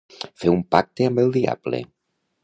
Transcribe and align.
Fer 0.43 0.53
un 0.53 0.63
pacte 0.75 1.05
amb 1.09 1.21
el 1.23 1.29
diable. 1.35 1.83